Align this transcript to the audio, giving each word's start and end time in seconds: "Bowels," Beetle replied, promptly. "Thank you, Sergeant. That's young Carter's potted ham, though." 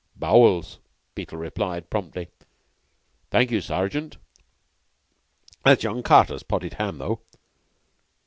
"Bowels," 0.15 0.79
Beetle 1.13 1.37
replied, 1.37 1.91
promptly. 1.91 2.29
"Thank 3.29 3.51
you, 3.51 3.61
Sergeant. 3.61 4.17
That's 5.63 5.83
young 5.83 6.01
Carter's 6.01 6.41
potted 6.41 6.73
ham, 6.73 6.97
though." 6.97 7.19